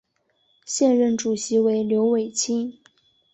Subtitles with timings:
[0.65, 2.75] 现任主席为刘伟清。